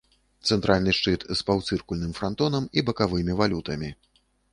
Цэнтральны 0.53 0.93
шчыт 0.99 1.25
з 1.39 1.45
паўцыркульным 1.49 2.15
франтонам 2.21 2.65
і 2.79 2.85
бакавымі 2.87 3.37
валютамі. 3.43 3.93